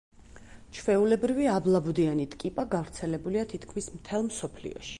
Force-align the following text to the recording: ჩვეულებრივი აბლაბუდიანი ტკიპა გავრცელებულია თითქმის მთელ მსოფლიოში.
ჩვეულებრივი 0.77 1.45
აბლაბუდიანი 1.57 2.25
ტკიპა 2.31 2.65
გავრცელებულია 2.73 3.45
თითქმის 3.53 3.91
მთელ 3.99 4.27
მსოფლიოში. 4.31 4.89